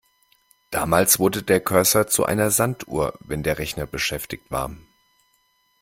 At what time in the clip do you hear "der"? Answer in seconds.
1.43-1.59, 3.43-3.59